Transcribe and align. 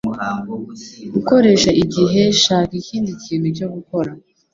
gukoresha 1.13 1.69
igihe 1.83 2.21
shaka 2.41 2.73
ikindi 2.81 3.11
kintu 3.23 3.47
cyo 3.57 3.67
gukora 3.73 4.11